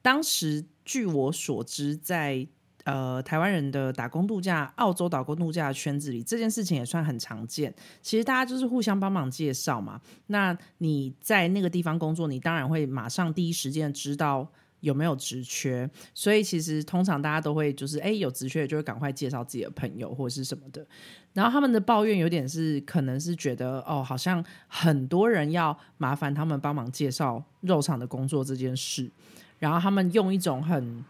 [0.00, 0.64] 当时。
[0.86, 2.46] 据我所知，在
[2.84, 7.74] 呃台湾人的打工度假、澳洲打工度假的圈子里，这件事情也算很常见。
[8.02, 9.98] 其实大家就是互相帮忙介绍嘛。
[10.26, 14.46] 那你在那个地方工作，你当然会马上第一时间知道
[14.84, 15.88] 有没有职缺。
[16.12, 20.86] 所以其实通常大家都会就是，哎，有职缺就会赶快介绍自己的朋友或者是什么的。
[21.32, 29.10] 然后他们的抱怨有点是，可能是觉得哦，好像很多人要麻烦他们帮忙介绍肉厂的工作这件事。
[29.58, 31.02] 然后他们用一种很，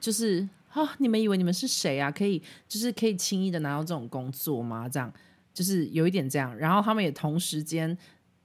[0.00, 2.10] 就是啊，你们以为你们是谁啊？
[2.10, 4.88] 可以就是可以轻易的拿到这种工作吗？
[4.88, 5.12] 这样
[5.52, 6.56] 就是有一点这样。
[6.56, 7.96] 然后他们也同时间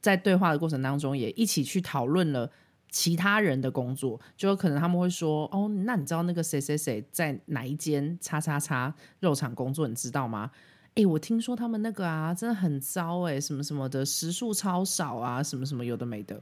[0.02, 2.52] 在对话的过程当中，也一起去讨论了
[2.90, 4.20] 其他人的工作。
[4.36, 9.88] 就有可能他们会说：“哦，那你知道那个谁谁谁在哪一间叉叉叉肉厂工作？
[9.88, 10.52] 你知道吗？”
[10.96, 16.42] 哎，我听说他们那个啊，真的很糟哎，什么什么的，时数超少啊，什么什么有的没的。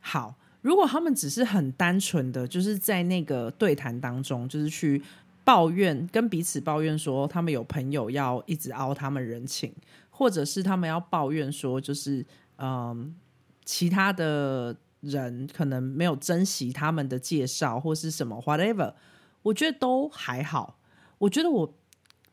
[0.00, 0.34] 好。
[0.64, 5.02] 如果他们只是很单纯的，就是在那个对谈当中，就是去
[5.44, 9.74] 抱怨，跟彼此抱怨说他们有朋友要一直凹他们人情，
[10.08, 12.24] 或者是他们要抱怨说，就是
[12.56, 13.14] 嗯，
[13.66, 18.94] 其他的人可能没有珍惜他们的介绍，或是什么 whatever，
[19.42, 20.78] 我觉得都还好。
[21.18, 21.74] 我觉得我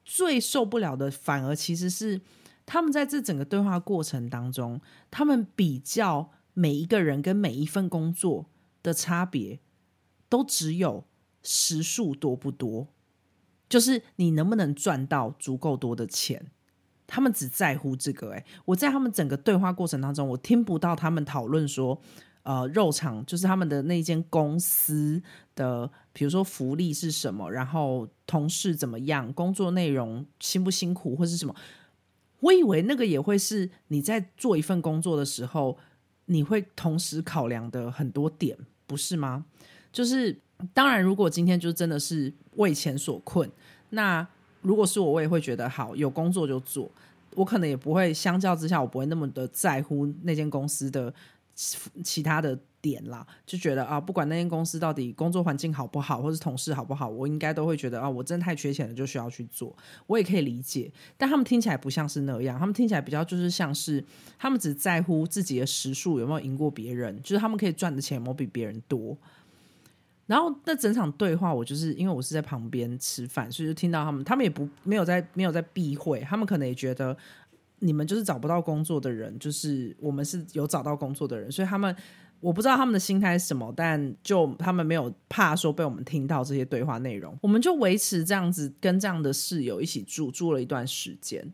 [0.04, 2.22] 最受不了的，反而其实是
[2.66, 6.32] 他们在这整个对话过程当中，他们比较。
[6.54, 8.48] 每一个人跟每一份工作
[8.84, 9.62] 的差别，
[10.28, 11.06] 都只有
[11.42, 12.90] 时数多不多，
[13.70, 16.52] 就是你能不能赚到足够多的钱。
[17.08, 18.34] 他们只在乎这个。
[18.34, 22.02] 哎，我在他们整个对话过程当中，我听不到他们讨论说，
[22.44, 25.22] 呃，肉厂就是他们的那间公司
[25.56, 31.56] 的，比如说福利是什么，然后同事怎么样，工作内容辛不辛苦，或是什么。
[32.40, 35.78] 我以为那个也会是你在做一份工作的时候。
[36.26, 39.44] 你会同时考量的很多点，不是吗？
[39.92, 40.40] 就是
[40.74, 43.50] 当然，如果今天就真的是为钱所困，
[43.90, 44.26] 那
[44.62, 46.90] 如果是我，我也会觉得好，有工作就做。
[47.36, 51.14] 我可能也不会相较之下，我不会那么的在乎那间公司的
[51.56, 52.58] 其他的。
[52.84, 59.72] 点啦，就觉得啊，不管那间公司到底工作环境好不好，或是同事好不好，我应该都会觉得啊，我真的太缺钱了，就需要去做。
[60.08, 64.04] 我也可以理解，但他们听起来不像是那样，他们听起来比较就是像是
[64.40, 69.16] 他们只在乎自己的时数有没有赢过别人，就是他们可以赚的钱有没有比别人多。
[70.26, 77.16] 然后那整场对话，我就是因为我是在旁边吃饭，所以就听到他们，他们也不没有在没有在避讳，他们可能也觉得
[77.82, 81.96] 你们就是找不到工作的人，就是我们是有找到工作的人，所以他们。
[82.40, 91.54] 我不知道他们的心态是什么，但就他们没有怕说被我们听到这些对话内容，我们就维持这样子跟这样的室友一起住，住了一段时间。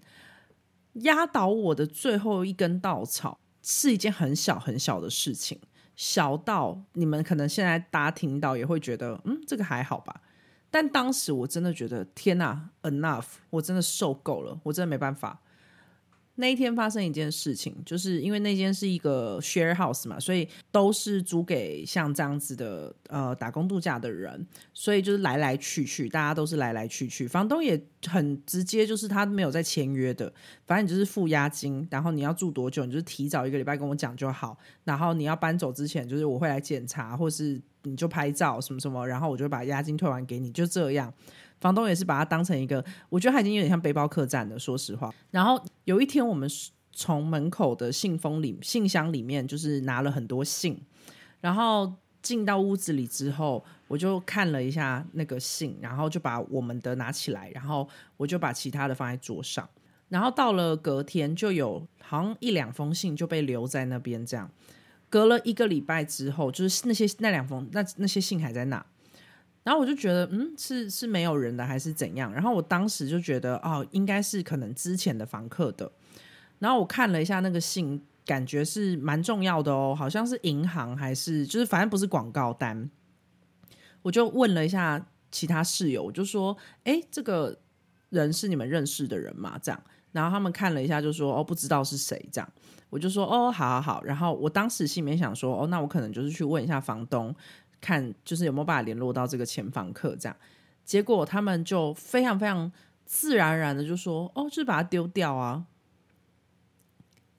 [0.94, 5.60] 压倒我的最后一根稻草是一件很小很小的事情，
[5.98, 10.22] 小到你们可能现在大家听到也会觉得，嗯，这个还好吧。
[10.72, 15.42] 但当时我真的觉得，天哪，enough，我真的受够了，我真的没办法。
[16.40, 27.28] 那一天发生一件事情，就是因为那间是一个 share house 嘛，所以都是租给像这样子的呃打工度假的人，所以就是来来去去，大家都是来来去去。
[27.28, 30.32] 房东也很直接，就是他没有在签约的，
[30.68, 34.56] 反正你就是付押金，然后你要住多久，你就提早一个礼拜跟我讲就好。
[34.84, 41.12] 然后你要搬走之前，就是我会来检查，或是你就拍照什么什么，然后我就把押金退完给你，就这样。
[41.60, 44.60] 房东也是把它当成一个，我觉得他已经有点像背包客栈了。
[44.60, 46.50] 说实话，然后有一天我们
[46.92, 50.80] 从门口的信封里、信箱里面，就是拿了很多信，
[51.42, 59.68] 然后进到屋子里之后，我就看了一下那个信，然后就把我们的拿起来，然后我就把其他的放在桌上。
[60.10, 64.26] 然后到了隔天，就有好像一两封信就被留在那边。
[64.26, 64.50] 这样
[65.10, 68.86] 隔了一个礼拜之后，就是那些那两封那那些信还在那。
[69.68, 72.32] 然后我就觉得，嗯，是是没有人的还是怎样？
[72.32, 75.92] 然后我当时就觉得，哦，应该是可能之前的房客的。
[76.60, 82.90] 然后我看了一下那个信，感觉是蛮重要的哦，好像是银行还是就是反正不是广告单。
[84.04, 87.60] 我就问了一下其他室友，我就说：“哎，这个
[88.08, 92.50] 人是你们认识的人吗？”这样，然后他们看了一下，就说：“哦，不知道是谁。”这样，
[92.90, 97.36] 我就说：“哦，好好好。”然后我当时心里面想说：“哦，那我可能就是去问一下房东，
[97.82, 100.38] 看就是有没有办法联络到这个前房客。”这样，
[100.84, 102.72] 结果他们就非常非常
[103.06, 105.66] 自然而然的就说：“哦，就是把它丢掉啊。”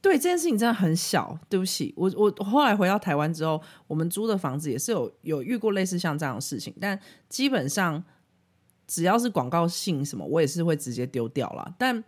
[0.01, 6.98] 对这件事情真的很小，对不起，我我后来回到台湾之后，我们租的房子也是有有遇过类似像这样的事情，但
[7.29, 8.03] 基本上
[8.87, 11.74] 只要是广告性什么，我也是会直接丢掉了。
[11.77, 12.03] 但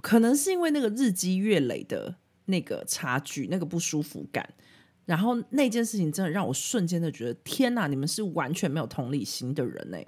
[0.00, 4.48] 可能是因为那个日积月累的那个差距，那个不舒服感，
[5.06, 10.06] 然后那件事情真的让我瞬间的觉得，天哪，你们是完全没有同理心的人哎。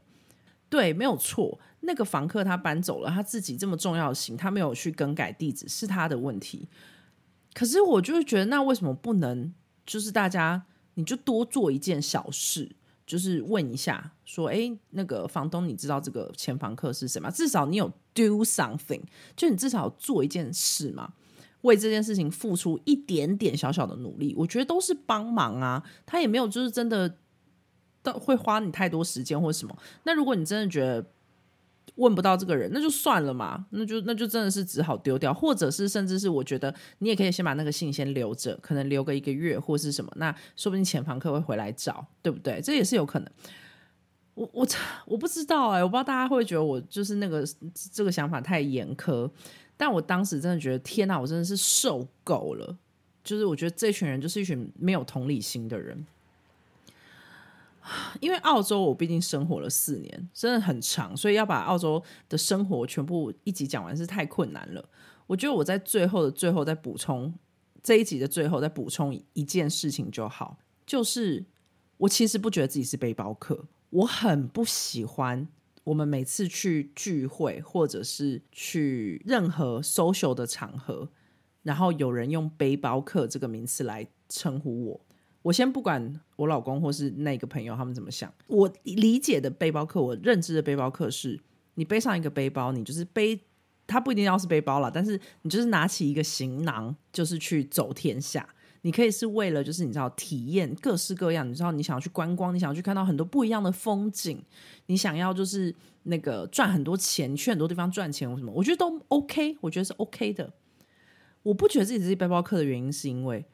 [0.68, 1.58] 对，没有错。
[1.80, 6.68] 那个房客他搬走了，他自己这么重要的行，他没有去更改地址，是他的问题。
[7.54, 9.54] 可是我就是觉得，那为什么不能？
[9.86, 12.70] 就是大家，你就多做一件小事，
[13.06, 17.30] 就是问一下，说：“哎，那个房东，你知道这个前房客是什么？
[17.30, 19.00] 至少你有 do something，
[19.34, 21.14] 就你至少做一件事嘛，
[21.62, 25.82] 为这件事情付出一点点小小的努力，我觉得都是帮忙啊。
[26.04, 27.16] 他也没有就是真的。”
[28.00, 29.76] 到会花你太多时间或什么？
[30.04, 31.04] 那如果你真的觉得
[31.96, 42.60] 问不到这个人，那就算了嘛，那就那就真的是只好丢掉，或者是甚至是我觉得你也可以先把那个信先留着，可能留个一个月或是什么，那说不定前房客会回来找，对不对？
[42.62, 43.28] 这也是有可能。
[44.34, 44.66] 我我
[45.04, 47.44] 我不知道哎，我不知道大家会不会觉得我就是那个
[47.92, 49.28] 这个想法太严苛，
[49.78, 52.76] 但我当时真的觉得天哪，我真的是受够了，
[53.24, 56.04] 就是我觉得这群人就是一群没有同理心的人。
[58.20, 64.86] 因为澳洲我毕竟生活了四年，真的很长，所以要把澳洲的生活全部一集讲完是太困难了。
[65.26, 67.32] 我觉得我在最后的最后再补充
[67.82, 71.46] 这一集的最后再补充一件事情就好，就是
[71.96, 75.48] 我其实不觉得自己是背包客，我很不喜欢
[75.88, 81.08] 我们每次去聚会或者是去任何 social 的场合，
[81.62, 85.00] 然后有人用背包客这个名词来称呼我。
[85.40, 91.40] 我先不管我老公或是那个朋友他们怎么想，我理解的背包客，我认知的背包客是，
[91.76, 93.40] 你背上一个背包，你就是背，
[93.86, 98.46] 他不一定要是背包了，但是你就是拿起一个行囊，就是去走天下。
[98.88, 104.42] 你可以是为了就是你知道体验各式各样，你知道你想要去观光，你想要去看到很多不一样的风景，
[104.86, 105.74] 你想要就是
[106.04, 110.50] 那个赚很多钱，去很多地方赚钱或什么，我觉得都 OK，我觉得是 OK 的。
[111.42, 113.44] 我不觉得自己是背包客的原因是因为。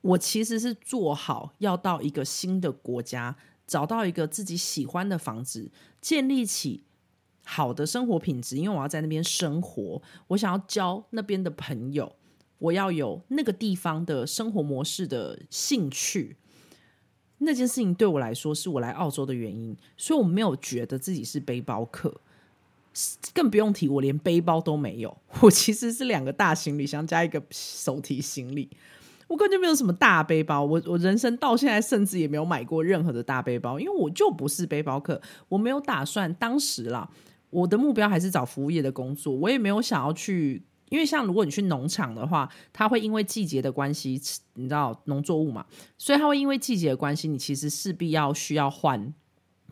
[0.00, 3.36] 我其实是做好要到一个新的国家，
[3.68, 6.82] 找到一个自己喜欢的房子，建立起
[7.44, 8.56] 好的生活品质。
[8.56, 12.16] 因为我要在那边生活，我想要交那边的朋友，
[12.62, 16.36] 我要有那个地方的生活模式的兴趣。
[17.38, 22.20] 那件事情对我来说是我来澳洲的原因，所以我没有觉得自己是背包客，
[23.34, 25.16] 更不用提我连背包都没有。
[25.40, 28.70] 我其实是两个大行李箱加一个手提行李。
[29.26, 36.32] 我根本就没有什么大背包，我我人生到现在甚至也没有买过任何的大背包，因为我就不是背包客，我没有打算。
[36.34, 37.10] 当时啦，
[37.50, 40.62] 我的目标还是找服务业的工作，我也没有想要去，
[40.92, 44.20] 因为像如果你去农场的话，它会因为季节的关系，
[44.56, 45.64] 你知道农作物嘛，
[45.96, 49.14] 所以它会因为季节的关系，你其实势必要需要换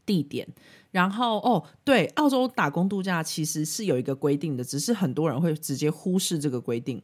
[0.06, 0.48] 地点。
[0.92, 7.02] 然后哦，对，澳洲打工度假其实是有一个规定的，只是很多人会直接忽视这个规定。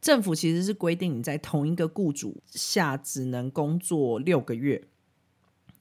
[0.00, 4.82] 政府其实是规定你在同一个雇主下只能工作六个月，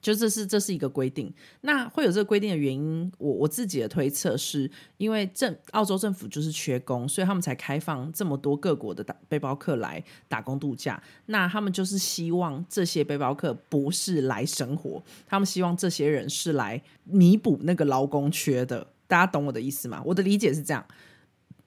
[0.02, 1.34] 就这是这是一个规定。
[1.62, 11.02] 那会有这个规定的原因，我我自己的推测是因为政澳洲政府就是缺工，所以他们才开放这么多各国的打背包客来打工度假。
[11.28, 18.88] 那他们就是希望这些背包客不是来生活，他们希望这些人是来弥补那个劳工缺的。
[19.08, 20.02] 大家懂我的意思吗？
[20.06, 20.86] 我的理解是这样，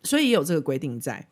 [0.02, 1.26] 所以也有这个规定在。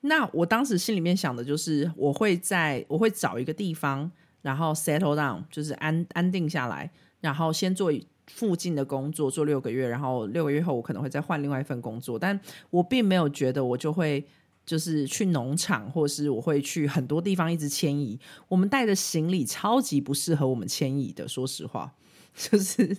[0.00, 4.10] 那我当时心里面想的就是，我会在我会找一个地方，
[4.42, 7.92] 然后 settle down，就是安安定下来，然后先做
[8.26, 12.18] 附近的工作，做六个月，然后六个月后我可能会再换另外一份工作。
[12.18, 12.38] 但
[12.70, 14.24] 我并没有觉得我就会
[14.64, 18.18] 就是去农场，或是我会去很多地方一直迁移。
[18.48, 21.92] 我们带的行李超级不适合我们迁移的， 说实话，
[22.34, 22.96] 就是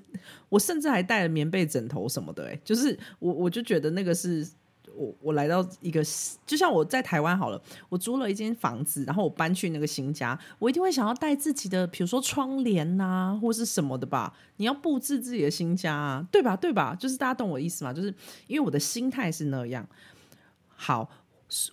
[0.50, 2.48] 我甚至还带了棉被、枕头什么的。
[2.48, 4.48] 哎，就是我我就觉得那个是。
[4.96, 6.04] 我我来到一个，
[6.46, 14.34] 就像我在台湾好了，我租了一间房子，然后我搬去那个新家，我一定会想要带自己的，比如说窗帘呐，或是什么的吧。
[14.58, 16.56] 你要布置自己的新家啊，对吧？
[16.56, 16.96] 对吧？
[16.96, 17.94] 就是大家懂我意思吗？
[17.94, 18.14] 就是
[18.48, 19.88] 因为我的心态是那样。
[20.68, 21.10] 好，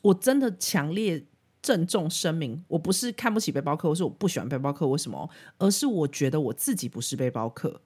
[0.02, 1.24] 我真的强烈。
[1.60, 5.28] 郑重声明，我不是看不起背包客，或是我不喜欢背包客，为什么？
[5.58, 7.82] 而是我觉得我自己不是背包客。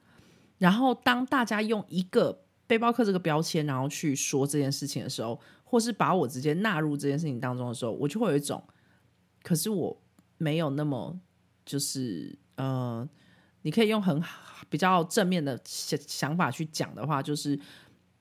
[0.59, 2.43] 然后当大家用一个
[2.73, 8.65] 背包客这个标签，然后去说这件事情的时候，或是把我直接纳入这件事情当中的时候，我就会有一种，
[9.43, 9.95] 可是我
[10.39, 11.21] 没有那么
[11.67, 13.07] 就是呃，
[13.61, 14.23] 你可以用很
[14.71, 17.61] 比较正面的想想法去讲的话，就是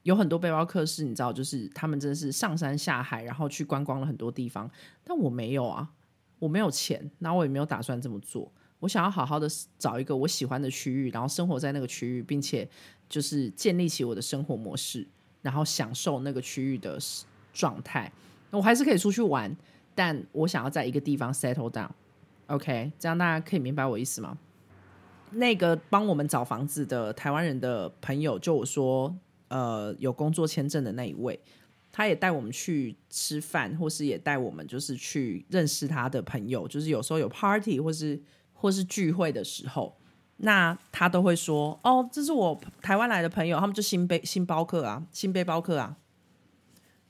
[0.03, 4.69] 有很多背包客是你知道，就是他们真的是上山下海，然后去观光了很多地方，
[5.05, 5.89] 但我没有啊，
[6.39, 8.51] 我没有钱，那我也没有打算这么做。
[8.79, 9.47] 我想要好好的
[9.77, 12.69] 找一个我喜欢的区域，然后生活在那个区域，并且
[13.11, 15.05] 就是建立起我的生活模式，
[15.41, 16.97] 然后享受那个区域的
[17.53, 18.11] 状态。
[18.49, 19.55] 我还是可以出去玩，
[19.93, 21.89] 但我想要在一个地方 settle down。
[22.47, 24.37] OK，这样大家可以明白我意思吗？
[25.31, 29.13] 那个帮我们找房子的台湾人的朋友，就我说，
[29.49, 31.39] 呃，有工作签证的那一位，
[31.91, 38.21] 他也带我们去吃饭，或是也带我们就是去认识他的朋友，就是有时候有 party 或是。
[38.53, 39.97] 或是聚会的时候，
[40.43, 45.97] 那他都会说：“哦，这是我台湾来的朋友，他们就新背新包客啊，新背包客啊。”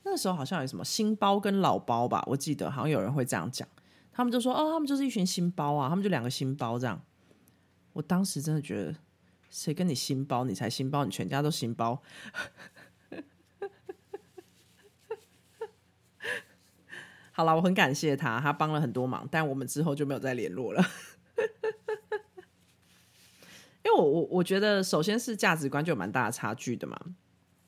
[0.04, 3.66] 那时候好像有什么新包跟老包吧，我记得好像有人会这样讲。
[4.12, 7.00] 他们就说：“哦，他们就是一群新包啊，他们就两个新包这样。”
[7.94, 8.94] 我当时真的觉得，
[9.48, 12.02] 谁跟你新包，你才新包，你全家都新包。
[17.32, 20.84] 好了，我很感谢他，他帮了很多忙，但我们之后就没有再联络了。
[23.84, 26.98] 因为我我我觉得，首先是价值观就有蛮大的差距的嘛。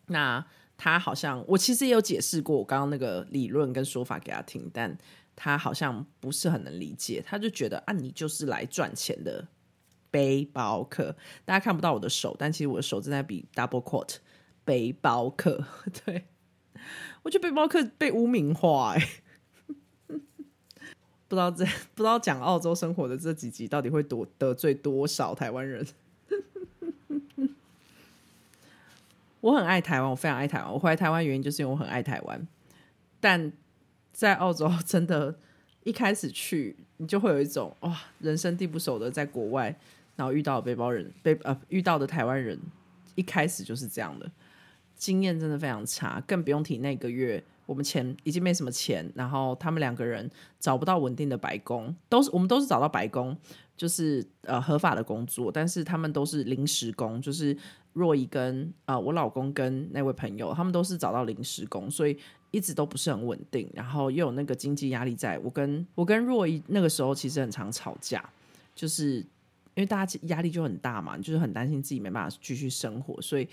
[0.07, 0.45] 那
[0.77, 4.97] 他好像，我其实也有解释过我刚刚那个理论跟说法给他听，但
[5.35, 7.23] 他好像不是很能理解。
[7.27, 9.49] 他就觉得啊，你就是来赚钱的
[10.11, 11.17] 背包客。
[11.45, 14.19] 大家看不到我的手，但其实我的手正在比 double q u o t
[14.65, 15.65] 背包客。
[16.05, 16.27] 对
[17.23, 19.09] 我觉得背包客被污名化哎。
[21.27, 25.85] 不知道这不知道讲澳洲生活的这几集到底会多得罪多少台湾人？
[29.45, 30.73] 我很爱台湾，我非常爱台湾。
[30.73, 32.49] 我回来台湾原因就是因为我很爱台湾。
[33.21, 33.53] 但
[34.11, 35.39] 在澳洲，真的，
[35.83, 39.77] 一开始去你就会有一种哇，人生地不熟的，在国外，
[40.17, 42.59] 然后遇到背包人，背呃遇到的台湾人，
[43.17, 44.31] 一开始就是这样的，
[44.97, 47.43] 经验真的非常差，更不用提那个月。
[47.67, 50.31] 我们钱已经没什么钱，然后他们两个人
[50.61, 53.35] 找不到稳定的白工，都是我们都是找到白工，
[53.75, 57.57] 就是呃合法的工作，但是他们都是临时工，就是
[57.95, 62.19] 若依跟呃我老公跟那位朋友，他们都是找到临时工，所以
[62.51, 68.23] 一直都不是很稳定，然后又有那个经济压力，在我跟我跟若依那个时候其实很常吵架，
[68.75, 69.21] 就是
[69.75, 73.49] 因为大家压力就很大嘛，就是很担心自己没办法继续生活，所以。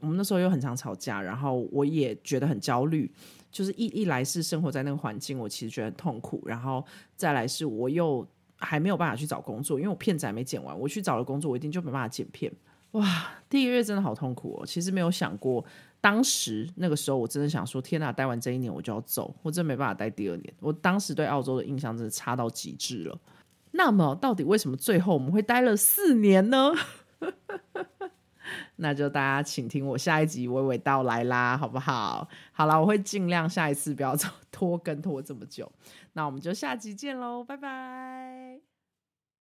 [0.00, 3.10] 我们那时候又很常吵架，然后我也觉得很焦虑。
[3.50, 6.84] 就是一一来是生活在那个环境，我其实觉得很痛苦；然后
[7.16, 8.26] 再来是我又
[8.58, 10.78] 还没有办法去找工作，因为我片子还没剪完。
[10.78, 12.52] 我去找了工作，我一定就没办法剪片。
[12.92, 14.66] 哇，第一个月真的好痛苦哦！
[14.66, 15.64] 其实没有想过，
[16.00, 20.54] 当时那个时候我真的想说：天哪，待完这一年我就要走，我真没办法待第二年。
[20.60, 23.18] 我当时对澳洲的印象真的差到极致了。
[23.72, 26.72] 那么，到底为什么最后我们会待了四年呢？
[28.76, 32.28] 那就大家请听我下一集娓娓道来啦，好不好？
[32.52, 34.16] 好了，我会尽量下一次不要
[34.50, 35.70] 拖更拖这么久。
[36.12, 38.77] 那我们就下集见喽，拜拜。